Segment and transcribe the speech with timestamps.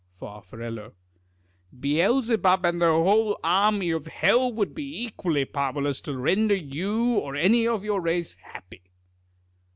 [0.19, 0.93] Fa7\
[1.79, 7.35] Beelzebub and the whole army of hell would be equally powerless to render you or
[7.35, 8.81] any of your race happy.